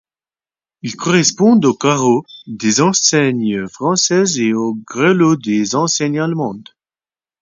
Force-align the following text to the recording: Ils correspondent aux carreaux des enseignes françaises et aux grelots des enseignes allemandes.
Ils 0.81 0.95
correspondent 0.95 1.63
aux 1.63 1.75
carreaux 1.75 2.25
des 2.47 2.81
enseignes 2.81 3.67
françaises 3.69 4.39
et 4.39 4.51
aux 4.51 4.73
grelots 4.73 5.35
des 5.35 5.75
enseignes 5.75 6.17
allemandes. 6.19 6.69